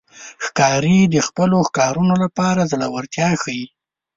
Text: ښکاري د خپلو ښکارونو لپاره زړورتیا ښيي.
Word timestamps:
ښکاري 0.45 0.99
د 1.13 1.15
خپلو 1.27 1.57
ښکارونو 1.67 2.13
لپاره 2.23 2.67
زړورتیا 2.71 3.29
ښيي. 3.41 3.65